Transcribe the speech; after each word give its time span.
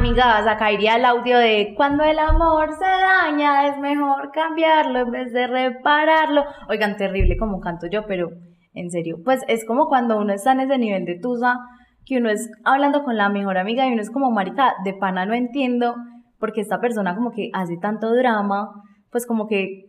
amigas, 0.00 0.46
acá 0.46 0.72
iría 0.72 0.96
el 0.96 1.04
audio 1.04 1.36
de 1.36 1.74
cuando 1.76 2.04
el 2.04 2.18
amor 2.18 2.70
se 2.72 2.86
daña 2.86 3.66
es 3.66 3.78
mejor 3.78 4.30
cambiarlo 4.32 5.00
en 5.00 5.10
vez 5.10 5.30
de 5.30 5.46
repararlo. 5.46 6.42
Oigan, 6.70 6.96
terrible 6.96 7.36
como 7.36 7.60
canto 7.60 7.86
yo, 7.86 8.06
pero 8.06 8.30
en 8.72 8.90
serio, 8.90 9.18
pues 9.22 9.42
es 9.46 9.66
como 9.66 9.88
cuando 9.88 10.16
uno 10.16 10.32
está 10.32 10.52
en 10.52 10.60
ese 10.60 10.78
nivel 10.78 11.04
de 11.04 11.18
tusa, 11.18 11.58
que 12.06 12.16
uno 12.16 12.30
es 12.30 12.50
hablando 12.64 13.04
con 13.04 13.18
la 13.18 13.28
mejor 13.28 13.58
amiga 13.58 13.86
y 13.86 13.92
uno 13.92 14.00
es 14.00 14.10
como, 14.10 14.30
marica, 14.30 14.72
de 14.84 14.94
pana 14.94 15.26
no 15.26 15.34
entiendo, 15.34 15.96
porque 16.38 16.62
esta 16.62 16.80
persona 16.80 17.14
como 17.14 17.30
que 17.30 17.50
hace 17.52 17.76
tanto 17.76 18.14
drama, 18.14 18.70
pues 19.10 19.26
como 19.26 19.48
que 19.48 19.84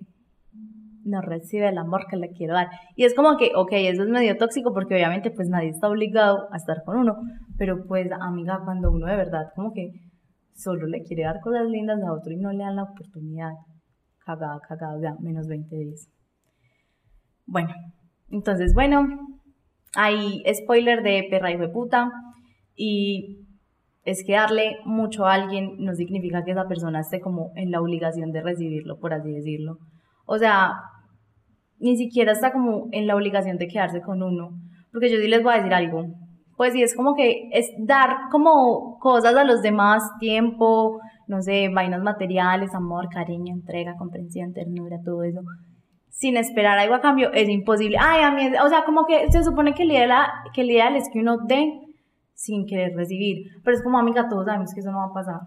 no 1.04 1.22
recibe 1.22 1.70
el 1.70 1.78
amor 1.78 2.06
que 2.10 2.18
le 2.18 2.32
quiero 2.32 2.54
dar. 2.54 2.70
Y 2.96 3.06
es 3.06 3.16
como 3.16 3.38
que, 3.38 3.52
ok, 3.56 3.72
eso 3.74 4.04
es 4.04 4.10
medio 4.10 4.38
tóxico 4.38 4.74
porque 4.74 4.96
obviamente 4.96 5.32
pues 5.32 5.50
nadie 5.50 5.70
está 5.70 5.90
obligado 5.90 6.48
a 6.52 6.58
estar 6.58 6.84
con 6.84 6.98
uno, 6.98 7.18
pero 7.58 7.86
pues 7.88 8.10
amiga, 8.20 8.62
cuando 8.64 8.92
uno 8.92 9.08
de 9.08 9.16
verdad 9.16 9.52
como 9.56 9.74
que 9.74 9.92
solo 10.54 10.88
le 10.88 11.04
quiere 11.04 11.24
dar 11.24 11.40
cosas 11.42 11.68
lindas 11.68 12.02
a 12.04 12.14
otro 12.14 12.32
y 12.32 12.38
no 12.38 12.52
le 12.52 12.64
dan 12.64 12.76
la 12.76 12.84
oportunidad, 12.84 13.52
cagada, 14.26 14.60
cagada, 14.68 15.00
ya, 15.02 15.16
menos 15.20 15.48
20 15.48 15.76
días. 15.76 16.08
Bueno, 17.46 17.74
entonces, 18.30 18.74
bueno, 18.74 19.08
hay 19.96 20.44
spoiler 20.54 21.04
de 21.04 21.28
perra 21.30 21.52
y 21.52 21.68
puta 21.68 22.12
y 22.76 23.46
es 24.04 24.24
que 24.26 24.34
darle 24.34 24.78
mucho 24.86 25.26
a 25.26 25.34
alguien 25.34 25.76
no 25.80 25.94
significa 25.94 26.44
que 26.44 26.52
esa 26.52 26.68
persona 26.68 27.02
esté 27.02 27.20
como 27.20 27.52
en 27.56 27.72
la 27.72 27.82
obligación 27.82 28.32
de 28.32 28.42
recibirlo, 28.42 29.00
por 29.00 29.14
así 29.14 29.32
decirlo. 29.32 29.78
O 30.26 30.38
sea, 30.38 30.74
ni 31.80 31.98
siquiera 31.98 32.32
está 32.32 32.52
como 32.52 32.88
en 32.92 33.08
la 33.08 33.16
obligación 33.16 33.58
de 33.58 33.68
quedarse 33.68 34.02
con 34.02 34.22
uno. 34.24 34.52
Porque 34.92 35.10
yo 35.10 35.18
sí 35.20 35.28
les 35.28 35.44
voy 35.44 35.54
a 35.54 35.58
decir 35.58 35.74
algo. 35.74 36.06
Pues 36.58 36.74
sí, 36.74 36.84
es 36.84 36.96
como 36.96 37.16
que 37.16 37.50
es 37.54 37.70
dar 37.80 38.30
como 38.32 39.00
cosas 39.00 39.36
a 39.36 39.44
los 39.44 39.62
demás, 39.62 40.04
tiempo, 40.20 41.00
no 41.28 41.42
sé, 41.42 41.70
vainas 41.70 42.04
materiales, 42.04 42.76
amor, 42.76 43.08
cariño, 43.10 43.54
entrega, 43.54 43.96
comprensión, 43.98 44.54
ternura, 44.54 44.98
todo 45.04 45.24
eso, 45.24 45.42
sin 46.12 46.38
esperar 46.38 46.78
algo 46.78 46.94
a 46.94 47.02
cambio, 47.02 47.32
es 47.34 47.50
imposible. 47.50 47.98
Ay, 48.00 48.22
a 48.22 48.32
mí, 48.32 48.56
o 48.64 48.70
sea, 48.70 48.84
como 48.86 49.06
que 49.06 49.32
se 49.32 49.44
supone 49.44 49.74
que 49.74 49.84
el 49.84 49.92
ideal, 49.92 50.28
que 50.54 50.62
el 50.62 50.70
ideal 50.70 50.96
es 50.96 51.10
que 51.12 51.20
uno 51.20 51.38
dé 51.48 51.72
sin 52.36 52.68
querer 52.68 52.96
recibir. 52.96 53.48
Pero 53.64 53.76
es 53.76 53.84
como, 53.84 53.98
amiga, 53.98 54.28
todos 54.30 54.46
sabemos 54.46 54.72
que 54.74 54.82
eso 54.82 54.92
no 54.92 55.00
va 55.00 55.06
a 55.06 55.14
pasar. 55.14 55.40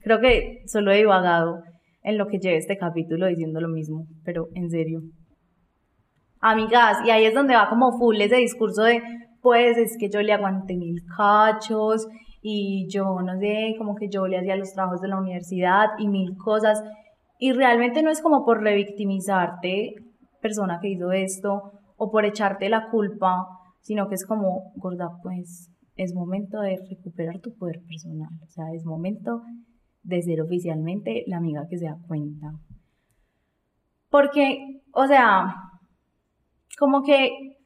Creo 0.00 0.18
que 0.20 0.62
solo 0.66 0.90
he 0.90 0.96
divagado 0.96 1.62
en 2.02 2.18
lo 2.18 2.26
que 2.26 2.38
lleve 2.38 2.56
este 2.56 2.76
capítulo 2.76 3.26
diciendo 3.26 3.60
lo 3.60 3.68
mismo, 3.68 4.06
pero 4.24 4.48
en 4.54 4.70
serio. 4.70 5.00
Amigas, 6.40 6.98
y 7.04 7.10
ahí 7.10 7.24
es 7.24 7.34
donde 7.34 7.54
va 7.54 7.68
como 7.68 7.98
full 7.98 8.20
ese 8.20 8.36
discurso 8.36 8.82
de, 8.82 9.02
pues 9.42 9.76
es 9.76 9.96
que 9.98 10.08
yo 10.08 10.22
le 10.22 10.32
aguanté 10.32 10.76
mil 10.76 11.02
cachos 11.16 12.06
y 12.40 12.86
yo 12.88 13.20
no 13.20 13.38
sé, 13.38 13.74
como 13.76 13.96
que 13.96 14.08
yo 14.08 14.26
le 14.26 14.38
hacía 14.38 14.56
los 14.56 14.72
trabajos 14.72 15.00
de 15.00 15.08
la 15.08 15.18
universidad 15.18 15.88
y 15.98 16.08
mil 16.08 16.36
cosas. 16.36 16.82
Y 17.38 17.52
realmente 17.52 18.02
no 18.02 18.10
es 18.10 18.20
como 18.20 18.44
por 18.44 18.62
revictimizarte, 18.62 19.94
persona 20.40 20.78
que 20.80 20.88
hizo 20.90 21.12
esto, 21.12 21.72
o 21.96 22.10
por 22.10 22.24
echarte 22.24 22.68
la 22.68 22.88
culpa, 22.90 23.46
sino 23.80 24.08
que 24.08 24.14
es 24.14 24.24
como, 24.24 24.72
gorda, 24.76 25.08
pues 25.22 25.70
es 25.96 26.14
momento 26.14 26.60
de 26.60 26.76
recuperar 26.88 27.40
tu 27.40 27.54
poder 27.56 27.80
personal. 27.86 28.30
O 28.42 28.46
sea, 28.46 28.64
es 28.74 28.84
momento 28.84 29.42
de 30.02 30.22
ser 30.22 30.40
oficialmente 30.40 31.24
la 31.26 31.38
amiga 31.38 31.66
que 31.68 31.78
se 31.78 31.86
da 31.86 31.98
cuenta. 32.06 32.52
Porque, 34.10 34.80
o 34.92 35.06
sea, 35.06 35.54
como 36.78 37.02
que, 37.02 37.56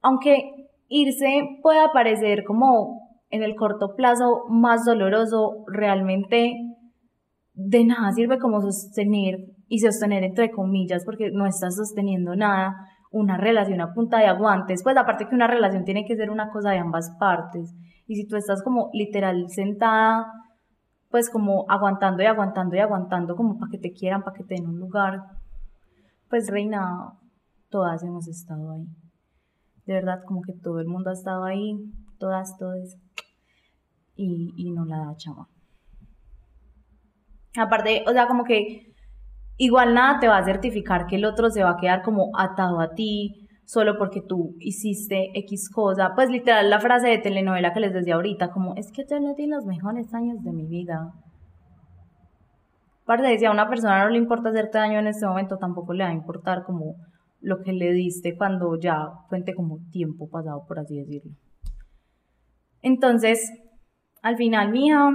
aunque 0.00 0.68
irse 0.88 1.58
pueda 1.62 1.92
parecer 1.92 2.44
como 2.44 3.18
en 3.30 3.42
el 3.42 3.54
corto 3.54 3.94
plazo 3.96 4.44
más 4.48 4.84
doloroso, 4.84 5.64
realmente 5.66 6.54
de 7.54 7.84
nada 7.84 8.12
sirve 8.12 8.38
como 8.38 8.60
sostener 8.60 9.38
y 9.68 9.78
sostener 9.80 10.24
entre 10.24 10.50
comillas, 10.50 11.04
porque 11.04 11.30
no 11.30 11.46
estás 11.46 11.76
sosteniendo 11.76 12.34
nada, 12.34 12.74
una 13.12 13.36
relación 13.36 13.80
a 13.80 13.92
punta 13.92 14.18
de 14.18 14.26
aguantes, 14.26 14.82
pues 14.82 14.96
aparte 14.96 15.26
que 15.28 15.34
una 15.34 15.46
relación 15.46 15.84
tiene 15.84 16.04
que 16.04 16.16
ser 16.16 16.30
una 16.30 16.50
cosa 16.50 16.70
de 16.70 16.78
ambas 16.78 17.16
partes. 17.18 17.74
Y 18.06 18.16
si 18.16 18.26
tú 18.26 18.36
estás 18.36 18.62
como 18.62 18.90
literal 18.92 19.48
sentada, 19.48 20.26
pues 21.10 21.28
como 21.28 21.66
aguantando 21.68 22.22
y 22.22 22.26
aguantando 22.26 22.76
y 22.76 22.78
aguantando 22.78 23.36
como 23.36 23.58
para 23.58 23.70
que 23.70 23.78
te 23.78 23.92
quieran, 23.92 24.22
para 24.22 24.36
que 24.36 24.44
te 24.44 24.54
den 24.54 24.68
un 24.68 24.78
lugar, 24.78 25.22
pues 26.28 26.48
reina, 26.48 27.18
todas 27.68 28.02
hemos 28.04 28.28
estado 28.28 28.70
ahí. 28.72 28.86
De 29.86 29.94
verdad, 29.94 30.22
como 30.24 30.40
que 30.42 30.52
todo 30.52 30.78
el 30.78 30.86
mundo 30.86 31.10
ha 31.10 31.14
estado 31.14 31.44
ahí, 31.44 31.76
todas, 32.18 32.56
todas, 32.58 32.96
y, 34.14 34.54
y 34.56 34.70
no 34.70 34.84
la 34.84 34.98
da 34.98 35.16
chama. 35.16 35.48
Aparte, 37.58 38.04
o 38.06 38.12
sea, 38.12 38.28
como 38.28 38.44
que 38.44 38.94
igual 39.56 39.94
nada 39.94 40.20
te 40.20 40.28
va 40.28 40.38
a 40.38 40.44
certificar 40.44 41.08
que 41.08 41.16
el 41.16 41.24
otro 41.24 41.50
se 41.50 41.64
va 41.64 41.70
a 41.70 41.76
quedar 41.76 42.02
como 42.02 42.30
atado 42.38 42.78
a 42.80 42.94
ti 42.94 43.48
solo 43.70 43.96
porque 43.98 44.20
tú 44.20 44.56
hiciste 44.58 45.30
X 45.38 45.70
cosa. 45.70 46.12
Pues 46.16 46.28
literal 46.28 46.68
la 46.68 46.80
frase 46.80 47.06
de 47.06 47.18
telenovela 47.18 47.72
que 47.72 47.78
les 47.78 47.92
decía 47.92 48.16
ahorita, 48.16 48.50
como 48.50 48.74
es 48.74 48.90
que 48.90 49.04
yo 49.08 49.20
no 49.20 49.32
di 49.34 49.46
los 49.46 49.64
mejores 49.64 50.12
años 50.12 50.42
de 50.42 50.52
mi 50.52 50.66
vida. 50.66 51.12
Aparte, 53.04 53.38
si 53.38 53.44
a 53.44 53.52
una 53.52 53.68
persona 53.68 54.02
no 54.02 54.10
le 54.10 54.18
importa 54.18 54.48
hacerte 54.48 54.78
daño 54.78 54.98
en 54.98 55.06
este 55.06 55.24
momento, 55.24 55.56
tampoco 55.56 55.92
le 55.92 56.02
va 56.02 56.10
a 56.10 56.14
importar 56.14 56.64
como 56.64 56.96
lo 57.40 57.62
que 57.62 57.72
le 57.72 57.92
diste 57.92 58.36
cuando 58.36 58.76
ya 58.76 59.08
cuente 59.28 59.54
como 59.54 59.78
tiempo 59.92 60.28
pasado, 60.28 60.64
por 60.66 60.80
así 60.80 60.98
decirlo. 60.98 61.30
Entonces, 62.82 63.52
al 64.20 64.36
final, 64.36 64.72
mía, 64.72 65.10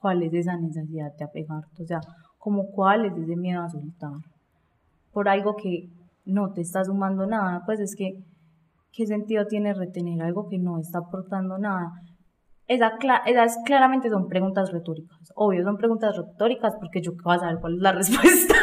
¿cuál 0.00 0.24
es 0.24 0.34
esa 0.34 0.56
necesidad 0.56 1.12
de 1.16 1.24
apegarte? 1.24 1.84
O 1.84 1.86
sea, 1.86 2.00
como 2.38 2.72
cuál 2.72 3.04
es 3.04 3.16
ese 3.16 3.36
miedo 3.36 3.62
a 3.62 3.70
soltar 3.70 4.14
por 5.12 5.28
algo 5.28 5.54
que 5.54 5.88
no 6.24 6.52
te 6.52 6.62
está 6.62 6.84
sumando 6.84 7.26
nada, 7.26 7.62
pues 7.66 7.80
es 7.80 7.94
que, 7.96 8.24
¿qué 8.92 9.06
sentido 9.06 9.46
tiene 9.46 9.74
retener 9.74 10.22
algo 10.22 10.48
que 10.48 10.58
no 10.58 10.78
está 10.78 10.98
aportando 10.98 11.58
nada? 11.58 11.92
Esa 12.66 12.92
esas 13.26 13.58
claramente 13.66 14.08
son 14.08 14.26
preguntas 14.28 14.72
retóricas. 14.72 15.32
Obvio, 15.34 15.62
son 15.62 15.76
preguntas 15.76 16.16
retóricas 16.16 16.74
porque 16.80 17.02
yo 17.02 17.12
voy 17.22 17.36
a 17.36 17.38
saber 17.38 17.58
cuál 17.60 17.74
es 17.74 17.80
la 17.80 17.92
respuesta. 18.00 18.54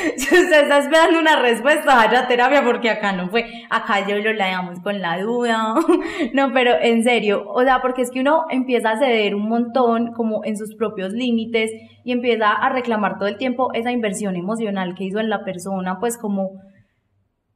si 0.16 0.34
usted 0.34 0.62
está 0.62 0.78
esperando 0.78 1.18
una 1.18 1.40
respuesta, 1.40 1.96
vaya 1.96 2.20
a 2.20 2.28
terapia 2.28 2.62
porque 2.64 2.90
acá 2.90 3.12
no 3.12 3.28
fue. 3.28 3.44
Acá 3.70 4.06
yo 4.06 4.16
lo 4.16 4.36
damos 4.36 4.80
con 4.80 5.00
la 5.00 5.20
duda. 5.20 5.74
no, 6.34 6.52
pero 6.52 6.72
en 6.80 7.02
serio, 7.02 7.44
o 7.48 7.62
sea, 7.62 7.80
porque 7.80 8.02
es 8.02 8.10
que 8.10 8.20
uno 8.20 8.44
empieza 8.50 8.90
a 8.90 8.98
ceder 8.98 9.34
un 9.34 9.48
montón 9.48 10.12
como 10.12 10.44
en 10.44 10.56
sus 10.56 10.74
propios 10.76 11.12
límites 11.12 11.70
y 12.04 12.12
empieza 12.12 12.52
a 12.52 12.68
reclamar 12.70 13.18
todo 13.18 13.28
el 13.28 13.36
tiempo 13.36 13.72
esa 13.74 13.92
inversión 13.92 14.36
emocional 14.36 14.94
que 14.94 15.04
hizo 15.04 15.20
en 15.20 15.28
la 15.28 15.44
persona, 15.44 15.98
pues 16.00 16.16
como, 16.16 16.52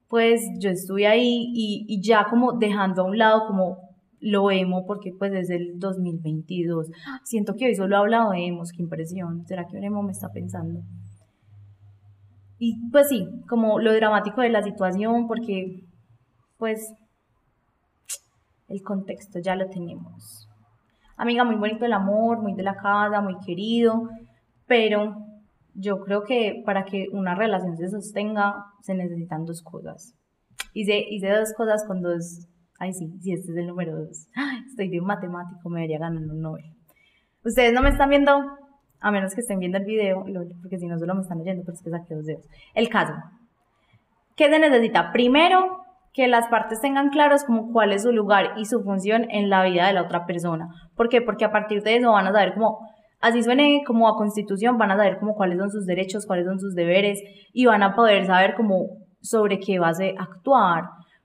pues 0.09 0.43
yo 0.59 0.71
estoy 0.71 1.05
ahí 1.05 1.53
y, 1.55 2.01
ya 2.03 2.27
como 2.29 2.53
dejando 2.53 3.03
a 3.03 3.07
un 3.07 3.19
lado 3.19 3.47
como 3.47 3.79
lo 4.21 4.51
emo 4.51 4.87
porque 4.87 5.13
pues 5.19 5.33
es 5.33 5.51
el 5.51 5.79
2022. 5.79 6.91
Siento 7.25 7.55
que 7.57 7.67
hoy 7.67 7.75
solo 7.75 7.97
he 7.97 7.99
hablado 7.99 8.31
de 8.33 8.47
emos, 8.47 8.73
qué 8.73 8.83
impresión. 8.83 9.47
¿Será 9.47 9.67
que 9.67 9.77
un 9.77 9.85
emo 9.85 10.03
me 10.03 10.13
está 10.13 10.29
pensando? 10.31 10.81
Y 12.67 12.79
pues 12.91 13.11
sí, 13.11 13.29
como 13.47 13.79
lo 13.79 13.93
dramático 13.93 14.41
de 14.41 14.49
la 14.49 14.63
situación 14.63 15.27
porque 15.27 15.83
pues 16.57 16.95
el 18.69 18.83
contexto 18.83 19.39
ya 19.39 19.55
lo 19.55 19.69
tenemos. 19.69 20.49
Amiga, 21.19 21.45
muy 21.45 21.57
bonito 21.57 21.85
el 21.85 21.93
amor, 21.93 22.41
muy 22.41 22.55
de 22.55 22.63
la 22.63 22.75
casa, 22.77 23.21
muy 23.21 23.37
querido, 23.45 24.09
pero 24.67 25.15
yo 25.75 26.01
creo 26.01 26.23
que 26.23 26.63
para 26.65 26.87
que 26.87 27.09
una 27.13 27.35
relación 27.35 27.77
se 27.77 27.91
sostenga 27.91 28.65
se 28.81 28.95
necesitan 28.95 29.45
dos 29.45 29.63
cosas. 29.63 30.15
Hice, 30.73 31.05
hice 31.11 31.29
dos 31.29 31.53
cosas 31.55 31.85
con 31.87 32.01
dos 32.01 32.49
Ay, 32.79 32.95
sí, 32.95 33.13
sí, 33.21 33.35
este 33.35 33.53
es 33.53 33.59
el 33.59 33.67
número 33.67 33.95
dos. 33.95 34.27
Estoy 34.71 34.89
de 34.89 35.01
un 35.01 35.07
matemático, 35.07 35.69
me 35.69 35.81
debería 35.81 35.99
ganar 35.99 36.23
un 36.23 36.41
Nobel. 36.41 36.65
Ustedes 37.45 37.75
no 37.75 37.83
me 37.83 37.91
están 37.91 38.09
viendo, 38.09 38.41
a 39.05 39.11
menos 39.11 39.35
que 39.35 39.43
estén 39.43 39.59
viendo 39.59 39.77
el 39.77 39.85
video, 39.85 40.25
porque 40.63 40.79
si 40.79 40.87
no 40.87 40.99
solo 40.99 41.15
me 41.15 41.21
están 41.21 41.39
oyendo, 41.39 41.63
pero 41.63 41.75
es 41.75 41.83
que 41.83 41.91
saqué 41.91 42.15
dos 42.15 42.25
dedos. 42.25 42.49
El 42.75 42.89
caso. 42.89 43.13
¿Qué 44.35 44.49
se 44.49 44.59
necesita? 44.59 45.13
Primero, 45.13 45.85
que 46.15 46.27
las 46.27 46.49
partes 46.49 46.81
tengan 46.81 47.11
claros 47.11 47.45
como 47.45 47.71
cuál 47.71 47.93
es 47.93 48.05
su 48.05 48.13
lugar 48.13 48.55
y 48.57 48.65
su 48.65 48.83
función 48.83 49.27
en 49.31 49.51
la 49.51 49.63
vida 49.63 49.87
de 49.87 49.93
la 49.93 50.03
otra 50.03 50.25
persona. 50.25 50.69
¿Por 50.97 51.11
qué? 51.11 51.21
Porque 51.21 51.45
a 51.45 51.53
partir 51.53 51.83
de 51.83 51.97
eso 51.97 52.13
van 52.13 52.27
a 52.27 52.33
saber 52.33 52.55
cómo, 52.55 52.79
así 53.21 53.43
suene 53.43 53.83
como 53.87 54.09
a 54.09 54.17
constitución, 54.17 54.79
van 54.79 54.93
a 54.93 54.97
saber 54.97 55.19
como 55.19 55.35
cuáles 55.35 55.59
son 55.59 55.71
sus 55.71 55.85
derechos, 55.85 56.25
cuáles 56.27 56.47
son 56.47 56.59
sus 56.59 56.75
deberes 56.75 57.21
y 57.53 57.67
van 57.67 57.83
a 57.83 57.95
poder 57.95 58.25
saber 58.25 58.55
como 58.55 58.87
sobre 59.21 59.61
qué 59.61 59.79
base 59.79 60.15
actuar 60.19 60.85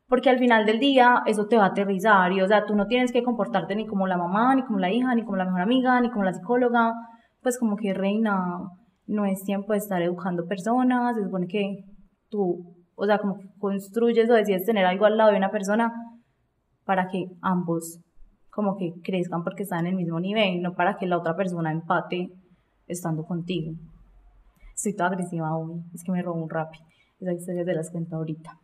porque 0.10 0.32
al 0.32 0.40
final 0.40 0.66
del 0.66 0.80
día 0.80 1.22
eso 1.28 1.46
te 1.46 1.56
va 1.56 1.66
a 1.66 1.68
aterrizar 1.68 2.32
y 2.34 2.42
o 2.42 2.48
sea, 2.48 2.66
tú 2.66 2.76
no 2.76 2.88
tienes 2.88 3.12
que 3.12 3.24
comportarte 3.24 3.76
ni 3.76 3.86
como 3.86 4.08
la 4.08 4.18
mamá, 4.18 4.56
ni 4.56 4.64
como 4.64 4.80
la 4.80 4.92
hija, 4.92 5.14
ni 5.14 5.24
como 5.24 5.38
la 5.38 5.46
mejor 5.46 5.62
amiga, 5.62 6.02
ni 6.02 6.10
como 6.10 6.26
la 6.26 6.34
psicóloga, 6.34 6.94
pues 7.42 7.58
como 7.58 7.76
que 7.76 7.94
reina, 7.94 8.60
no 9.08 9.26
es 9.26 9.44
tiempo 9.44 9.74
de 9.74 9.80
estar 9.80 10.02
educando 10.02 10.46
personas, 10.48 11.16
se 11.16 11.24
supone 11.24 11.48
que 11.48 11.84
tú, 12.30 12.76
o 12.96 13.06
sea, 13.06 13.20
como 13.20 13.38
que 13.38 13.48
construyes 13.60 14.30
o 14.30 14.34
decides 14.34 14.66
tener 14.66 14.86
algo 14.86 15.06
al 15.06 15.18
lado 15.18 15.32
de 15.32 15.38
una 15.38 15.52
persona 15.52 15.92
para 16.86 17.08
que 17.08 17.26
ambos 17.42 18.00
como 18.50 18.76
que 18.78 18.94
crezcan 19.04 19.44
porque 19.44 19.64
están 19.64 19.86
en 19.86 19.92
el 19.92 19.96
mismo 19.96 20.20
nivel, 20.20 20.62
no 20.62 20.74
para 20.74 20.98
que 20.98 21.08
la 21.08 21.18
otra 21.18 21.36
persona 21.36 21.72
empate 21.72 22.30
estando 22.88 23.24
contigo. 23.24 23.74
Estoy 24.76 24.96
toda 24.96 25.10
agresiva 25.10 25.56
hoy, 25.56 25.82
es 25.94 26.04
que 26.04 26.12
me 26.12 26.22
robó 26.22 26.42
un 26.42 26.50
rap. 26.50 26.74
Esa 27.20 27.34
historia 27.34 27.64
de 27.64 27.74
las 27.74 27.92
cuento 27.92 28.16
ahorita. 28.16 28.58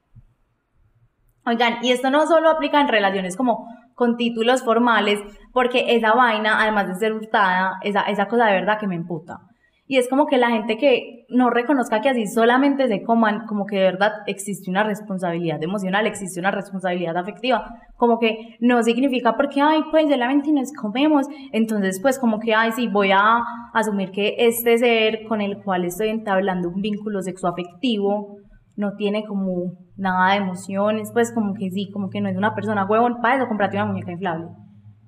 Oigan, 1.45 1.83
y 1.83 1.91
esto 1.91 2.09
no 2.09 2.25
solo 2.25 2.49
aplica 2.49 2.81
en 2.81 2.87
relaciones 2.87 3.35
como 3.35 3.67
con 3.95 4.17
títulos 4.17 4.63
formales, 4.63 5.19
porque 5.51 5.95
esa 5.95 6.13
vaina, 6.13 6.61
además 6.61 6.87
de 6.87 6.95
ser 6.95 7.13
hurtada, 7.13 7.79
esa, 7.81 8.01
esa 8.01 8.27
cosa 8.27 8.45
de 8.45 8.53
verdad 8.53 8.77
que 8.79 8.87
me 8.87 8.95
emputa. 8.95 9.39
Y 9.87 9.97
es 9.97 10.09
como 10.09 10.25
que 10.25 10.37
la 10.37 10.49
gente 10.49 10.77
que 10.77 11.25
no 11.29 11.51
reconozca 11.51 12.01
que 12.01 12.09
así 12.09 12.25
solamente 12.25 12.87
se 12.87 13.03
coman, 13.03 13.45
como 13.45 13.67
que 13.67 13.75
de 13.75 13.83
verdad 13.83 14.13
existe 14.25 14.71
una 14.71 14.83
responsabilidad 14.83 15.61
emocional, 15.61 16.07
existe 16.07 16.39
una 16.39 16.49
responsabilidad 16.49 17.15
afectiva, 17.17 17.65
como 17.95 18.17
que 18.17 18.57
no 18.59 18.81
significa 18.81 19.35
porque, 19.35 19.61
ay, 19.61 19.81
pues 19.91 20.09
solamente 20.09 20.51
nos 20.51 20.73
comemos, 20.73 21.27
entonces 21.51 21.99
pues 22.01 22.17
como 22.17 22.39
que, 22.39 22.55
ay, 22.55 22.71
sí, 22.71 22.87
voy 22.87 23.11
a 23.11 23.43
asumir 23.73 24.09
que 24.09 24.35
este 24.39 24.75
ser 24.79 25.23
con 25.27 25.39
el 25.39 25.61
cual 25.61 25.85
estoy 25.85 26.09
entablando 26.09 26.69
un 26.69 26.81
vínculo 26.81 27.21
sexoafectivo 27.21 28.39
no 28.75 28.95
tiene 28.95 29.25
como 29.25 29.73
nada 29.95 30.31
de 30.31 30.37
emociones, 30.37 31.11
pues 31.13 31.31
como 31.31 31.53
que 31.53 31.69
sí, 31.71 31.89
como 31.91 32.09
que 32.09 32.21
no 32.21 32.29
es 32.29 32.37
una 32.37 32.53
persona 32.53 32.85
huevón, 32.85 33.21
para 33.21 33.37
eso 33.37 33.47
comprate 33.47 33.77
una 33.77 33.85
muñeca 33.85 34.11
inflable 34.11 34.47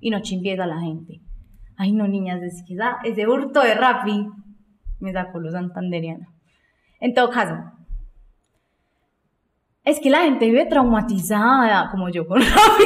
y 0.00 0.10
no 0.10 0.20
chimpies 0.20 0.58
a 0.60 0.66
la 0.66 0.80
gente. 0.80 1.20
Ay, 1.76 1.92
no, 1.92 2.08
niñas, 2.08 2.42
es 2.42 2.64
que 2.66 2.76
ese 3.04 3.28
hurto 3.28 3.60
de 3.60 3.74
Rappi 3.74 4.28
me 5.00 5.12
sacó 5.12 5.38
lo 5.38 5.50
santanderiano. 5.50 6.26
En 7.00 7.14
todo 7.14 7.30
caso, 7.30 7.54
es 9.84 10.00
que 10.00 10.10
la 10.10 10.20
gente 10.20 10.46
vive 10.46 10.66
traumatizada, 10.66 11.90
como 11.90 12.08
yo 12.08 12.26
con 12.26 12.40
Rappi, 12.40 12.84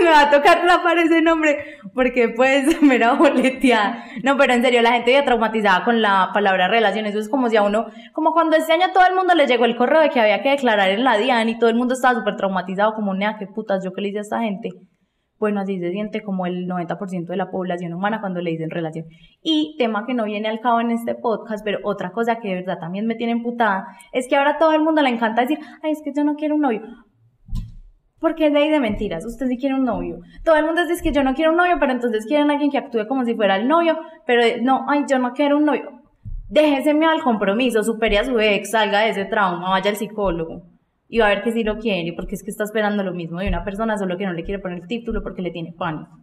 me 0.04 0.10
va 0.10 0.22
a 0.22 0.30
tocar 0.30 0.64
la 0.64 0.80
ese 1.02 1.22
nombre, 1.22 1.78
porque 1.94 2.28
pues 2.30 2.82
me 2.82 2.96
era 2.96 3.14
boleteada. 3.14 4.04
No, 4.22 4.36
pero 4.36 4.52
en 4.52 4.62
serio, 4.62 4.82
la 4.82 4.92
gente 4.92 5.10
vive 5.12 5.22
traumatizada 5.22 5.84
con 5.84 6.02
la 6.02 6.30
palabra 6.32 6.68
relación. 6.68 7.06
Eso 7.06 7.18
es 7.18 7.28
como 7.28 7.48
si 7.48 7.56
a 7.56 7.62
uno, 7.62 7.86
como 8.12 8.32
cuando 8.32 8.56
este 8.56 8.72
año 8.72 8.92
todo 8.92 9.04
el 9.08 9.14
mundo 9.14 9.34
le 9.34 9.46
llegó 9.46 9.64
el 9.64 9.76
correo 9.76 10.00
de 10.00 10.10
que 10.10 10.20
había 10.20 10.42
que 10.42 10.50
declarar 10.50 10.90
en 10.90 11.04
la 11.04 11.16
DIAN 11.16 11.48
y 11.48 11.58
todo 11.58 11.70
el 11.70 11.76
mundo 11.76 11.94
estaba 11.94 12.18
súper 12.18 12.36
traumatizado, 12.36 12.94
como, 12.94 13.14
nea, 13.14 13.36
qué 13.38 13.46
putas, 13.46 13.84
yo 13.84 13.92
qué 13.92 14.00
le 14.00 14.08
hice 14.08 14.18
a 14.18 14.22
esta 14.22 14.40
gente 14.40 14.70
bueno, 15.40 15.60
así 15.60 15.80
se 15.80 15.90
siente 15.90 16.22
como 16.22 16.44
el 16.44 16.68
90% 16.68 17.26
de 17.26 17.36
la 17.36 17.50
población 17.50 17.94
humana 17.94 18.20
cuando 18.20 18.42
le 18.42 18.50
dicen 18.50 18.68
relación. 18.68 19.06
Y 19.42 19.74
tema 19.78 20.04
que 20.06 20.12
no 20.12 20.24
viene 20.24 20.48
al 20.48 20.60
cabo 20.60 20.82
en 20.82 20.90
este 20.90 21.14
podcast, 21.14 21.64
pero 21.64 21.78
otra 21.82 22.12
cosa 22.12 22.36
que 22.36 22.48
de 22.48 22.54
verdad 22.56 22.78
también 22.78 23.06
me 23.06 23.14
tiene 23.14 23.32
emputada, 23.32 23.86
es 24.12 24.28
que 24.28 24.36
ahora 24.36 24.58
todo 24.58 24.72
el 24.72 24.82
mundo 24.82 25.00
le 25.00 25.08
encanta 25.08 25.40
decir, 25.40 25.58
ay, 25.82 25.92
es 25.92 26.02
que 26.04 26.12
yo 26.14 26.24
no 26.24 26.34
quiero 26.34 26.56
un 26.56 26.60
novio. 26.60 26.82
Porque 28.20 28.46
es 28.46 28.54
ahí 28.54 28.70
de 28.70 28.80
mentiras, 28.80 29.24
usted 29.24 29.46
sí 29.46 29.56
quiere 29.56 29.74
un 29.74 29.84
novio. 29.84 30.18
Todo 30.44 30.56
el 30.56 30.66
mundo 30.66 30.86
dice 30.86 31.02
que 31.02 31.12
yo 31.12 31.24
no 31.24 31.34
quiero 31.34 31.52
un 31.52 31.56
novio, 31.56 31.76
pero 31.80 31.92
entonces 31.92 32.26
quieren 32.26 32.50
a 32.50 32.52
alguien 32.52 32.70
que 32.70 32.78
actúe 32.78 33.06
como 33.08 33.24
si 33.24 33.34
fuera 33.34 33.56
el 33.56 33.66
novio, 33.66 33.98
pero 34.26 34.42
no, 34.62 34.84
ay, 34.88 35.04
yo 35.08 35.18
no 35.18 35.32
quiero 35.32 35.56
un 35.56 35.64
novio. 35.64 36.02
Déjeseme 36.48 37.06
al 37.06 37.22
compromiso, 37.22 37.82
supere 37.82 38.18
a 38.18 38.24
su 38.24 38.38
ex, 38.38 38.72
salga 38.72 39.00
de 39.00 39.10
ese 39.10 39.24
trauma, 39.24 39.70
vaya 39.70 39.90
al 39.90 39.96
psicólogo 39.96 40.62
y 41.10 41.18
va 41.18 41.26
a 41.26 41.28
ver 41.30 41.42
que 41.42 41.52
sí 41.52 41.64
lo 41.64 41.78
quiere, 41.78 42.12
porque 42.14 42.36
es 42.36 42.44
que 42.44 42.50
está 42.50 42.64
esperando 42.64 43.02
lo 43.02 43.12
mismo 43.12 43.40
de 43.40 43.48
una 43.48 43.64
persona, 43.64 43.98
solo 43.98 44.16
que 44.16 44.26
no 44.26 44.32
le 44.32 44.44
quiere 44.44 44.60
poner 44.60 44.78
el 44.78 44.86
título 44.86 45.22
porque 45.22 45.42
le 45.42 45.50
tiene 45.50 45.72
pánico. 45.72 46.16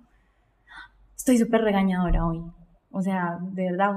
Estoy 1.16 1.38
súper 1.38 1.62
regañadora 1.62 2.26
hoy. 2.26 2.40
O 2.92 3.02
sea, 3.02 3.38
de 3.52 3.72
verdad, 3.72 3.92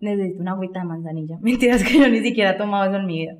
necesito 0.00 0.42
una 0.42 0.52
agüita 0.52 0.80
de 0.80 0.86
manzanilla. 0.86 1.38
Mentiras 1.40 1.82
que 1.82 1.98
yo 1.98 2.08
ni 2.08 2.20
siquiera 2.20 2.50
he 2.50 2.58
tomado 2.58 2.84
eso 2.84 2.96
en 2.96 3.06
mi 3.06 3.20
vida. 3.20 3.32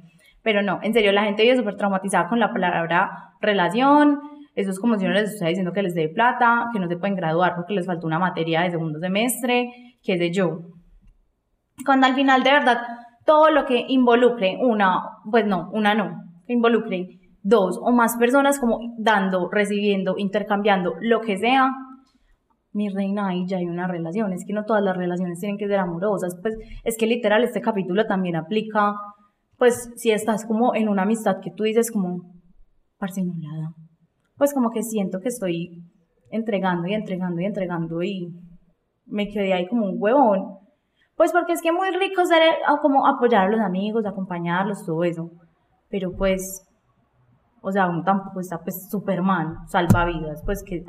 Pero 0.47 0.63
no, 0.63 0.79
en 0.81 0.93
serio, 0.93 1.11
la 1.11 1.25
gente 1.25 1.43
vive 1.43 1.57
súper 1.57 1.75
traumatizada 1.75 2.29
con 2.29 2.39
la 2.39 2.53
palabra 2.53 3.11
relación. 3.41 4.21
Eso 4.55 4.71
es 4.71 4.79
como 4.79 4.97
si 4.97 5.05
uno 5.05 5.15
les 5.15 5.25
estuviera 5.25 5.49
diciendo 5.49 5.73
que 5.73 5.83
les 5.83 5.93
dé 5.93 6.09
plata, 6.09 6.69
que 6.73 6.79
no 6.79 6.87
se 6.87 6.97
pueden 6.97 7.17
graduar 7.17 7.57
porque 7.57 7.75
les 7.75 7.85
faltó 7.85 8.07
una 8.07 8.21
materia 8.21 8.61
de 8.61 8.71
segundo 8.71 9.01
semestre, 9.01 9.73
qué 10.05 10.17
sé 10.17 10.31
yo. 10.31 10.61
Cuando 11.85 12.07
al 12.07 12.15
final, 12.15 12.45
de 12.45 12.53
verdad, 12.53 12.79
todo 13.25 13.51
lo 13.51 13.65
que 13.65 13.87
involucre 13.89 14.57
una, 14.63 15.03
pues 15.29 15.45
no, 15.45 15.69
una 15.73 15.97
no, 15.97 16.15
involucre 16.47 17.09
dos 17.43 17.77
o 17.83 17.91
más 17.91 18.17
personas 18.17 18.61
como 18.61 18.79
dando, 18.99 19.51
recibiendo, 19.51 20.15
intercambiando, 20.17 20.95
lo 21.01 21.23
que 21.23 21.39
sea, 21.39 21.73
mi 22.73 22.89
reina, 22.89 23.31
ahí 23.31 23.47
ya 23.49 23.57
hay 23.57 23.65
una 23.65 23.89
relación. 23.89 24.33
Es 24.33 24.45
que 24.47 24.53
no 24.53 24.65
todas 24.65 24.85
las 24.85 24.97
relaciones 24.97 25.41
tienen 25.41 25.59
que 25.59 25.67
ser 25.67 25.81
amorosas. 25.81 26.39
Pues 26.41 26.55
es 26.85 26.97
que 26.97 27.07
literal 27.07 27.43
este 27.43 27.61
capítulo 27.61 28.07
también 28.07 28.37
aplica, 28.37 28.95
pues 29.59 29.91
si 29.97 30.11
estás 30.11 30.45
como 30.45 30.75
en 30.75 30.89
una 30.89 31.03
amistad 31.03 31.37
que 31.43 31.51
tú 31.51 31.65
dices 31.65 31.91
como, 31.91 32.35
parsimulada, 32.99 33.75
pues 34.37 34.53
como 34.53 34.71
que 34.71 34.83
siento 34.83 35.21
que 35.21 35.29
estoy 35.29 35.83
entregando 36.31 36.89
y 36.89 36.95
entregando 36.95 37.41
y 37.41 37.45
entregando 37.45 38.03
y 38.03 38.29
me 39.07 39.29
quedé 39.29 39.53
ahí 39.53 39.67
como 39.69 39.87
un 39.87 39.97
huevón. 39.99 40.59
Pues 41.17 41.33
porque 41.33 41.55
es 41.55 41.63
que 41.63 41.73
muy 41.73 41.89
rico 41.91 42.27
ser, 42.27 42.43
como 42.83 43.07
apoyar 43.07 43.47
a 43.47 43.51
los 43.51 43.61
amigos, 43.61 44.05
acompañarlos, 44.05 44.85
todo 44.85 45.03
eso 45.05 45.31
pero 45.89 46.13
pues, 46.13 46.63
o 47.63 47.71
sea, 47.73 47.89
uno 47.89 48.03
tampoco 48.05 48.41
está 48.41 48.59
pues 48.59 48.89
Superman, 48.91 49.67
salvavidas, 49.69 50.43
pues 50.45 50.63
que 50.65 50.85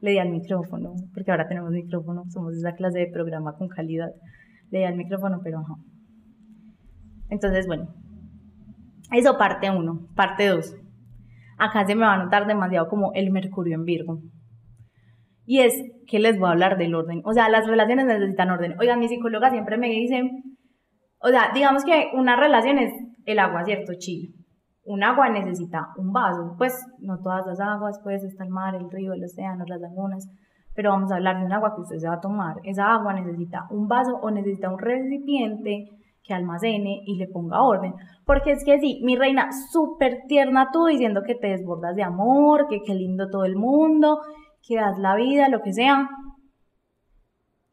le 0.00 0.10
di 0.10 0.18
al 0.18 0.30
micrófono, 0.30 0.94
porque 1.14 1.30
ahora 1.30 1.48
tenemos 1.48 1.70
micrófono, 1.70 2.24
somos 2.30 2.54
esa 2.54 2.72
clase 2.72 3.00
de 3.00 3.12
programa 3.12 3.54
con 3.56 3.68
calidad, 3.68 4.10
le 4.70 4.80
di 4.80 4.84
al 4.84 4.96
micrófono, 4.96 5.40
pero 5.42 5.58
ajá. 5.58 5.74
Entonces, 7.30 7.66
bueno, 7.66 7.88
eso 9.12 9.38
parte 9.38 9.70
uno, 9.70 10.08
parte 10.14 10.48
dos. 10.48 10.74
Acá 11.58 11.86
se 11.86 11.94
me 11.94 12.06
va 12.06 12.14
a 12.14 12.22
notar 12.22 12.46
demasiado 12.46 12.88
como 12.88 13.12
el 13.14 13.30
Mercurio 13.30 13.76
en 13.76 13.84
Virgo. 13.84 14.18
Y 15.44 15.60
es 15.60 15.74
que 16.06 16.18
les 16.18 16.38
voy 16.38 16.48
a 16.48 16.52
hablar 16.52 16.78
del 16.78 16.94
orden. 16.94 17.20
O 17.24 17.32
sea, 17.32 17.48
las 17.48 17.66
relaciones 17.66 18.06
necesitan 18.06 18.50
orden. 18.50 18.74
Oigan, 18.80 18.98
mi 18.98 19.08
psicóloga 19.08 19.50
siempre 19.50 19.76
me 19.76 19.88
dice, 19.88 20.22
o 21.20 21.28
sea, 21.28 21.50
digamos 21.54 21.84
que 21.84 22.10
una 22.14 22.36
relación 22.36 22.78
es 22.78 22.92
el 23.24 23.38
agua, 23.38 23.64
¿cierto? 23.64 23.92
Chile 23.98 24.34
un 24.84 25.02
agua 25.02 25.28
necesita 25.28 25.88
un 25.96 26.12
vaso, 26.12 26.54
pues 26.58 26.74
no 26.98 27.18
todas 27.20 27.46
las 27.46 27.60
aguas, 27.60 28.00
pues 28.02 28.22
está 28.24 28.44
el 28.44 28.50
mar, 28.50 28.74
el 28.74 28.90
río, 28.90 29.12
el 29.12 29.24
océano, 29.24 29.64
las 29.66 29.80
lagunas, 29.80 30.28
pero 30.74 30.90
vamos 30.90 31.12
a 31.12 31.16
hablar 31.16 31.38
de 31.38 31.46
un 31.46 31.52
agua 31.52 31.74
que 31.74 31.82
usted 31.82 31.98
se 31.98 32.08
va 32.08 32.14
a 32.14 32.20
tomar. 32.20 32.56
Esa 32.64 32.92
agua 32.92 33.12
necesita 33.14 33.66
un 33.70 33.86
vaso 33.86 34.16
o 34.16 34.30
necesita 34.30 34.70
un 34.70 34.78
recipiente 34.78 35.88
que 36.22 36.34
almacene 36.34 37.02
y 37.04 37.16
le 37.16 37.26
ponga 37.26 37.62
orden. 37.62 37.94
Porque 38.24 38.52
es 38.52 38.64
que 38.64 38.78
sí, 38.78 39.00
mi 39.02 39.16
reina, 39.16 39.50
súper 39.70 40.22
tierna 40.28 40.68
tú 40.72 40.86
diciendo 40.86 41.22
que 41.26 41.34
te 41.34 41.48
desbordas 41.48 41.96
de 41.96 42.02
amor, 42.02 42.66
que 42.68 42.80
qué 42.82 42.94
lindo 42.94 43.28
todo 43.30 43.44
el 43.44 43.56
mundo, 43.56 44.20
que 44.66 44.76
das 44.76 44.98
la 44.98 45.16
vida, 45.16 45.48
lo 45.48 45.62
que 45.62 45.72
sea. 45.72 46.08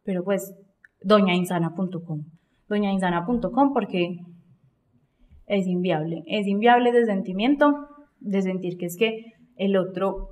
Pero 0.03 0.23
pues, 0.23 0.55
doñainsana.com. 1.03 2.25
Doñainsana.com 2.67 3.73
porque 3.73 4.17
es 5.45 5.67
inviable. 5.67 6.23
Es 6.27 6.47
inviable 6.47 6.89
ese 6.89 7.05
sentimiento 7.05 7.87
de 8.19 8.41
sentir 8.41 8.77
que 8.77 8.85
es 8.85 8.97
que 8.97 9.33
el 9.55 9.77
otro, 9.77 10.29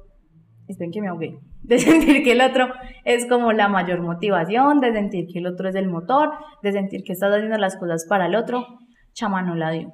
esperen 0.68 0.92
que 0.92 1.02
me 1.02 1.08
ahogué, 1.08 1.40
de 1.64 1.80
sentir 1.80 2.24
que 2.24 2.34
el 2.34 2.42
otro 2.42 2.68
es 3.06 3.26
como 3.28 3.52
la 3.52 3.68
mayor 3.68 4.02
motivación, 4.02 4.80
de 4.80 4.94
sentir 4.94 5.28
que 5.32 5.40
el 5.40 5.48
otro 5.48 5.70
es 5.70 5.76
el 5.76 5.88
motor, 5.88 6.32
de 6.64 6.72
sentir 6.72 7.04
que 7.04 7.14
estás 7.14 7.34
haciendo 7.34 7.58
las 7.58 7.78
cosas 7.78 8.06
para 8.08 8.28
el 8.28 8.36
otro, 8.36 8.66
chama 9.14 9.42
no 9.42 9.56
la 9.56 9.72
dio. 9.72 9.92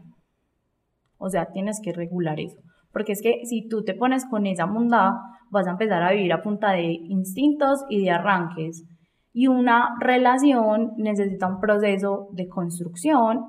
O 1.17 1.29
sea, 1.29 1.47
tienes 1.53 1.79
que 1.81 1.93
regular 1.93 2.39
eso. 2.39 2.57
Porque 2.91 3.13
es 3.13 3.21
que 3.21 3.41
si 3.45 3.67
tú 3.67 3.83
te 3.83 3.93
pones 3.93 4.25
con 4.25 4.45
esa 4.45 4.65
bondad, 4.65 5.11
vas 5.49 5.67
a 5.67 5.71
empezar 5.71 6.03
a 6.03 6.11
vivir 6.11 6.31
a 6.33 6.41
punta 6.41 6.71
de 6.73 6.83
instintos 6.91 7.85
y 7.89 8.03
de 8.03 8.11
arranques. 8.11 8.83
Y 9.31 9.47
una 9.47 9.95
relación 9.99 10.91
necesita 10.97 11.47
un 11.47 11.59
proceso 11.59 12.27
de 12.33 12.47
construcción 12.47 13.45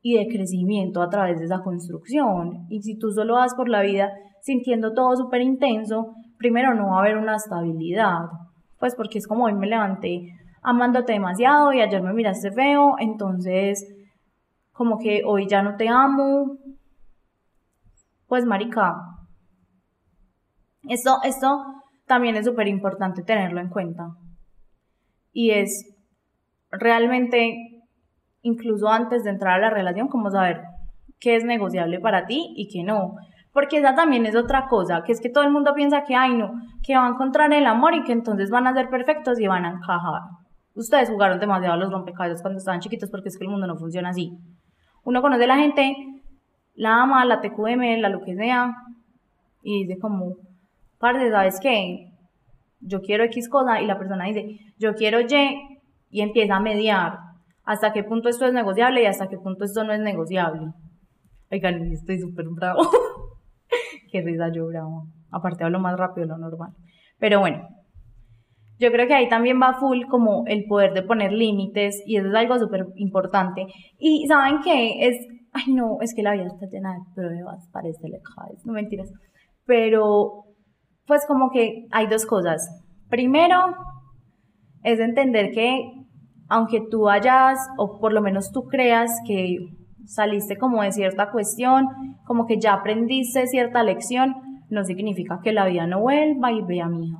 y 0.00 0.16
de 0.16 0.28
crecimiento 0.28 1.02
a 1.02 1.10
través 1.10 1.38
de 1.38 1.46
esa 1.46 1.62
construcción. 1.62 2.66
Y 2.70 2.80
si 2.82 2.96
tú 2.98 3.10
solo 3.10 3.34
vas 3.34 3.54
por 3.54 3.68
la 3.68 3.82
vida 3.82 4.10
sintiendo 4.40 4.94
todo 4.94 5.16
súper 5.16 5.42
intenso, 5.42 6.14
primero 6.38 6.74
no 6.74 6.88
va 6.88 6.96
a 6.96 7.00
haber 7.00 7.16
una 7.16 7.36
estabilidad. 7.36 8.28
Pues 8.78 8.94
porque 8.94 9.18
es 9.18 9.26
como 9.26 9.44
hoy 9.44 9.54
me 9.54 9.66
levanté 9.66 10.32
amándote 10.62 11.12
demasiado 11.12 11.72
y 11.72 11.80
ayer 11.80 12.02
me 12.02 12.12
miraste 12.12 12.50
feo, 12.50 12.96
entonces 12.98 13.86
como 14.72 14.98
que 14.98 15.22
hoy 15.24 15.46
ya 15.48 15.62
no 15.62 15.76
te 15.76 15.88
amo. 15.88 16.58
Pues 18.26 18.44
marica, 18.44 18.96
esto, 20.88 21.18
esto 21.22 21.64
también 22.06 22.36
es 22.36 22.44
súper 22.44 22.68
importante 22.68 23.22
tenerlo 23.22 23.60
en 23.60 23.68
cuenta. 23.68 24.08
Y 25.32 25.50
es 25.50 25.94
realmente 26.70 27.56
incluso 28.42 28.88
antes 28.88 29.24
de 29.24 29.30
entrar 29.30 29.54
a 29.54 29.58
la 29.58 29.70
relación, 29.70 30.08
como 30.08 30.30
saber 30.30 30.62
qué 31.18 31.36
es 31.36 31.44
negociable 31.44 32.00
para 32.00 32.26
ti 32.26 32.54
y 32.56 32.68
qué 32.68 32.82
no. 32.84 33.16
Porque 33.56 33.78
esa 33.78 33.94
también 33.94 34.26
es 34.26 34.36
otra 34.36 34.68
cosa, 34.68 35.02
que 35.02 35.12
es 35.12 35.20
que 35.22 35.30
todo 35.30 35.42
el 35.42 35.50
mundo 35.50 35.72
piensa 35.72 36.04
que, 36.04 36.14
ay, 36.14 36.36
no, 36.36 36.60
que 36.82 36.94
va 36.94 37.06
a 37.06 37.08
encontrar 37.08 37.50
el 37.54 37.64
amor 37.64 37.94
y 37.94 38.04
que 38.04 38.12
entonces 38.12 38.50
van 38.50 38.66
a 38.66 38.74
ser 38.74 38.90
perfectos 38.90 39.40
y 39.40 39.46
van 39.46 39.64
a 39.64 39.70
encajar. 39.70 40.20
Ustedes 40.74 41.08
jugaron 41.08 41.40
demasiado 41.40 41.72
a 41.72 41.78
los 41.78 41.90
rompecabezas 41.90 42.42
cuando 42.42 42.58
estaban 42.58 42.80
chiquitos 42.80 43.08
porque 43.08 43.30
es 43.30 43.38
que 43.38 43.44
el 43.44 43.50
mundo 43.50 43.66
no 43.66 43.78
funciona 43.78 44.10
así. 44.10 44.30
Uno 45.04 45.22
conoce 45.22 45.44
a 45.44 45.46
la 45.46 45.56
gente, 45.56 45.96
la 46.74 47.00
ama, 47.00 47.24
la 47.24 47.40
TQM, 47.40 47.98
la 48.02 48.10
lo 48.10 48.20
que 48.20 48.36
sea, 48.36 48.74
y 49.62 49.86
dice 49.86 49.98
como, 49.98 50.34
parce, 50.98 51.30
¿sabes 51.30 51.58
qué? 51.58 52.12
Yo 52.80 53.00
quiero 53.00 53.24
X 53.24 53.48
cosa 53.48 53.80
y 53.80 53.86
la 53.86 53.96
persona 53.96 54.26
dice, 54.26 54.58
yo 54.76 54.94
quiero 54.94 55.22
Y 55.22 55.78
y 56.10 56.20
empieza 56.20 56.56
a 56.56 56.60
mediar. 56.60 57.20
¿Hasta 57.64 57.94
qué 57.94 58.04
punto 58.04 58.28
esto 58.28 58.44
es 58.44 58.52
negociable 58.52 59.02
y 59.02 59.06
hasta 59.06 59.28
qué 59.28 59.38
punto 59.38 59.64
esto 59.64 59.82
no 59.82 59.94
es 59.94 60.00
negociable? 60.00 60.74
Oigan, 61.50 61.90
estoy 61.90 62.20
súper 62.20 62.48
bravo. 62.50 62.82
Qué 64.16 64.22
risa 64.22 64.50
yo 64.50 64.66
bravo. 64.68 65.08
Aparte 65.30 65.62
hablo 65.62 65.78
más 65.78 65.98
rápido 65.98 66.26
de 66.26 66.32
lo 66.32 66.38
normal. 66.38 66.72
Pero 67.18 67.40
bueno, 67.40 67.68
yo 68.78 68.90
creo 68.90 69.06
que 69.06 69.12
ahí 69.12 69.28
también 69.28 69.60
va 69.60 69.78
full 69.78 70.06
como 70.08 70.44
el 70.46 70.64
poder 70.64 70.94
de 70.94 71.02
poner 71.02 71.32
límites 71.32 72.02
y 72.06 72.16
eso 72.16 72.28
es 72.28 72.34
algo 72.34 72.58
súper 72.58 72.86
importante. 72.94 73.66
Y 73.98 74.26
saben 74.26 74.60
qué 74.64 75.06
es, 75.06 75.18
ay 75.52 75.74
no, 75.74 75.98
es 76.00 76.14
que 76.14 76.22
la 76.22 76.32
vida 76.32 76.46
está 76.46 76.64
llena 76.66 76.94
de 76.94 77.00
pruebas, 77.14 77.68
parece 77.74 78.08
lejadas, 78.08 78.64
no 78.64 78.72
mentiras. 78.72 79.12
Pero 79.66 80.44
pues 81.06 81.26
como 81.26 81.50
que 81.50 81.86
hay 81.90 82.06
dos 82.06 82.24
cosas. 82.24 82.66
Primero 83.10 83.74
es 84.82 84.98
entender 84.98 85.50
que 85.50 85.92
aunque 86.48 86.80
tú 86.90 87.10
hayas, 87.10 87.58
o 87.76 87.98
por 87.98 88.14
lo 88.14 88.22
menos 88.22 88.50
tú 88.50 88.62
creas 88.62 89.10
que 89.26 89.58
saliste 90.06 90.56
como 90.56 90.82
de 90.82 90.92
cierta 90.92 91.30
cuestión, 91.30 91.86
como 92.24 92.46
que 92.46 92.58
ya 92.58 92.74
aprendiste 92.74 93.46
cierta 93.46 93.82
lección, 93.82 94.34
no 94.70 94.84
significa 94.84 95.40
que 95.42 95.52
la 95.52 95.66
vida 95.66 95.86
no 95.86 96.00
vuelva 96.00 96.52
y 96.52 96.62
vea 96.62 96.86
a 96.86 96.88
mi 96.88 97.08
hija, 97.08 97.18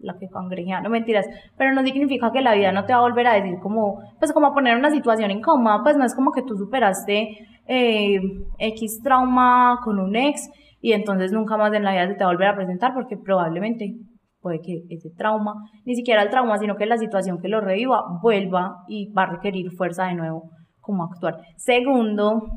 la 0.00 0.18
que 0.18 0.28
cangrejea, 0.28 0.80
no 0.80 0.90
mentiras, 0.90 1.26
pero 1.56 1.72
no 1.72 1.82
significa 1.82 2.32
que 2.32 2.40
la 2.40 2.54
vida 2.54 2.72
no 2.72 2.84
te 2.84 2.92
va 2.92 3.00
a 3.00 3.02
volver 3.02 3.26
a 3.26 3.34
decir 3.34 3.58
como, 3.60 4.00
pues 4.18 4.32
como 4.32 4.48
a 4.48 4.54
poner 4.54 4.76
una 4.76 4.90
situación 4.90 5.30
incómoda, 5.30 5.82
pues 5.82 5.96
no 5.96 6.04
es 6.04 6.14
como 6.14 6.32
que 6.32 6.42
tú 6.42 6.56
superaste 6.56 7.38
eh, 7.66 8.20
X 8.58 9.00
trauma 9.02 9.80
con 9.84 9.98
un 9.98 10.16
ex 10.16 10.48
y 10.80 10.92
entonces 10.92 11.32
nunca 11.32 11.56
más 11.56 11.72
en 11.72 11.84
la 11.84 11.92
vida 11.92 12.08
se 12.08 12.14
te 12.14 12.24
va 12.24 12.30
a 12.30 12.32
volver 12.32 12.48
a 12.48 12.56
presentar 12.56 12.94
porque 12.94 13.16
probablemente 13.16 13.94
puede 14.40 14.60
que 14.60 14.84
ese 14.88 15.10
trauma, 15.10 15.54
ni 15.84 15.96
siquiera 15.96 16.22
el 16.22 16.30
trauma, 16.30 16.58
sino 16.58 16.76
que 16.76 16.86
la 16.86 16.96
situación 16.96 17.40
que 17.40 17.48
lo 17.48 17.60
reviva 17.60 18.04
vuelva 18.22 18.84
y 18.86 19.12
va 19.12 19.24
a 19.24 19.32
requerir 19.32 19.70
fuerza 19.72 20.06
de 20.06 20.14
nuevo 20.14 20.50
como 20.88 21.04
actuar. 21.04 21.36
Segundo, 21.58 22.48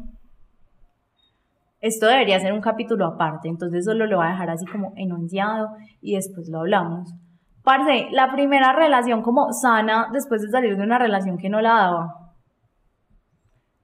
esto 1.82 2.06
debería 2.08 2.40
ser 2.40 2.54
un 2.54 2.62
capítulo 2.62 3.06
aparte, 3.06 3.50
entonces 3.50 3.84
solo 3.84 4.06
lo 4.06 4.18
voy 4.18 4.26
a 4.26 4.30
dejar 4.30 4.50
así 4.50 4.66
como 4.66 4.94
enunciado 4.96 5.68
y 6.00 6.16
después 6.16 6.48
lo 6.50 6.60
hablamos. 6.60 7.14
Parce, 7.62 8.08
la 8.12 8.32
primera 8.32 8.72
relación 8.72 9.22
como 9.22 9.52
sana 9.52 10.08
después 10.14 10.42
de 10.42 10.48
salir 10.48 10.78
de 10.78 10.84
una 10.84 10.98
relación 10.98 11.38
que 11.38 11.50
no 11.50 11.60
la 11.60 11.74
daba. 11.74 12.08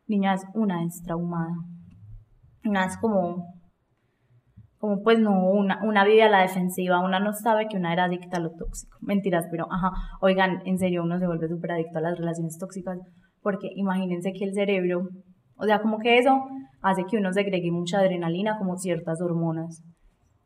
Niña 0.07 0.33
es 0.35 0.45
una 0.53 0.81
es 0.85 1.03
traumada. 1.03 1.55
Una 2.63 2.85
es 2.85 2.97
como 2.97 3.57
como 4.77 5.01
pues 5.03 5.19
no, 5.19 5.49
una, 5.49 5.83
una 5.83 6.05
vive 6.05 6.23
a 6.23 6.29
la 6.29 6.41
defensiva, 6.41 6.99
una 6.99 7.19
no 7.19 7.33
sabe 7.33 7.67
que 7.67 7.77
una 7.77 7.91
era 7.91 8.05
adicta 8.05 8.37
a 8.37 8.39
lo 8.39 8.51
tóxico. 8.51 8.97
Mentiras, 9.01 9.45
pero 9.51 9.67
ajá, 9.69 9.91
oigan, 10.21 10.61
en 10.65 10.77
serio 10.77 11.03
uno 11.03 11.19
se 11.19 11.27
vuelve 11.27 11.49
súper 11.49 11.73
adicto 11.73 11.97
a 11.97 12.01
las 12.01 12.17
relaciones 12.17 12.57
tóxicas 12.57 12.97
porque 13.41 13.69
imagínense 13.75 14.33
que 14.33 14.45
el 14.45 14.53
cerebro, 14.53 15.07
o 15.57 15.65
sea, 15.65 15.81
como 15.81 15.99
que 15.99 16.17
eso 16.17 16.43
hace 16.81 17.05
que 17.05 17.17
uno 17.17 17.33
segregue 17.33 17.71
mucha 17.71 17.99
adrenalina, 17.99 18.57
como 18.57 18.77
ciertas 18.77 19.21
hormonas. 19.21 19.83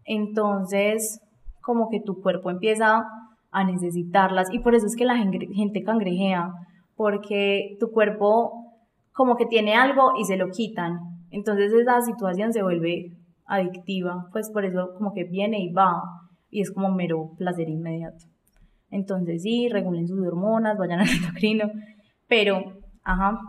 Entonces, 0.05 1.19
como 1.61 1.89
que 1.89 1.99
tu 1.99 2.21
cuerpo 2.21 2.49
empieza 2.49 3.03
a 3.51 3.63
necesitarlas 3.63 4.51
y 4.53 4.59
por 4.59 4.75
eso 4.75 4.85
es 4.85 4.95
que 4.95 5.05
la 5.05 5.17
gente 5.17 5.83
cangrejea, 5.83 6.51
porque 6.95 7.75
tu 7.79 7.91
cuerpo 7.91 8.53
como 9.13 9.35
que 9.35 9.45
tiene 9.45 9.75
algo 9.75 10.13
y 10.17 10.25
se 10.25 10.37
lo 10.37 10.49
quitan. 10.49 10.99
Entonces 11.29 11.73
esa 11.73 12.01
situación 12.01 12.53
se 12.53 12.63
vuelve 12.63 13.17
adictiva, 13.45 14.27
pues 14.31 14.49
por 14.49 14.65
eso 14.65 14.93
como 14.97 15.13
que 15.13 15.25
viene 15.25 15.59
y 15.59 15.71
va 15.71 16.01
y 16.49 16.61
es 16.61 16.71
como 16.71 16.91
mero 16.91 17.31
placer 17.37 17.69
inmediato. 17.69 18.25
Entonces 18.89 19.43
sí, 19.43 19.69
regulen 19.69 20.07
sus 20.07 20.25
hormonas, 20.25 20.77
vayan 20.77 20.99
al 20.99 21.09
endocrino, 21.09 21.69
pero, 22.27 22.63
ajá, 23.03 23.39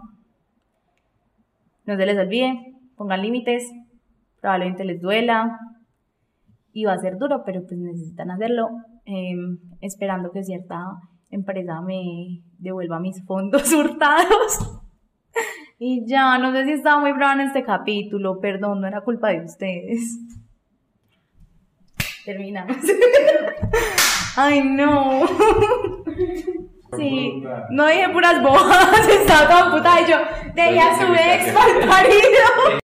no 1.85 1.97
se 1.97 2.07
les 2.07 2.19
olvide, 2.19 2.75
pongan 2.97 3.23
límites, 3.23 3.65
probablemente 4.41 4.85
les 4.85 5.01
duela 5.01 5.59
y 6.73 6.85
va 6.85 6.95
a 6.95 6.99
ser 6.99 7.19
duro, 7.19 7.43
pero 7.45 7.63
pues 7.63 7.79
necesitan 7.79 8.31
hacerlo, 8.31 8.69
em, 9.05 9.59
esperando 9.81 10.31
que 10.31 10.45
cierta 10.45 10.85
empresa 11.31 11.81
me 11.81 12.43
devuelva 12.59 13.01
mis 13.01 13.25
fondos 13.25 13.73
hurtados. 13.73 14.81
Y 15.79 16.07
ya, 16.07 16.39
no 16.39 16.53
sé 16.53 16.65
si 16.65 16.73
estaba 16.73 17.01
muy 17.01 17.13
brava 17.13 17.35
en 17.35 17.49
este 17.49 17.65
capítulo, 17.65 18.39
perdón, 18.41 18.81
no 18.81 18.87
era 18.87 19.01
culpa 19.01 19.31
de 19.31 19.45
ustedes. 19.45 20.19
Terminamos. 22.25 22.77
Ay, 24.37 24.63
no. 24.63 25.23
Sí, 26.97 27.43
no 27.71 27.87
dije 27.87 28.09
puras 28.11 28.43
bojas, 28.43 29.09
estaba 29.09 29.49
toda 29.49 29.71
puta 29.73 30.01
y 30.03 30.11
yo, 30.11 30.19
de 30.53 30.71
ella 30.71 30.95
su 30.99 31.15
ex 31.15 31.87
marido. 31.87 32.21